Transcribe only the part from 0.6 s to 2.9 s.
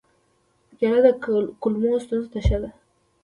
کېله د کولمو ستونزو ته ښه ده.